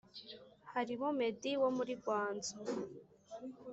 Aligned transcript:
harimo 0.73 1.07
medi 1.19 1.51
wo 1.61 1.69
muri 1.77 1.93
gwanzu 2.03 2.53